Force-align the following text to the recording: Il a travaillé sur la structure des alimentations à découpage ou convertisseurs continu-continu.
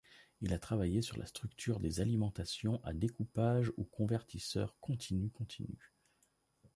Il 0.41 0.51
a 0.51 0.57
travaillé 0.57 1.03
sur 1.03 1.15
la 1.19 1.27
structure 1.27 1.79
des 1.79 1.99
alimentations 1.99 2.81
à 2.83 2.91
découpage 2.91 3.71
ou 3.77 3.83
convertisseurs 3.83 4.75
continu-continu. 4.81 5.93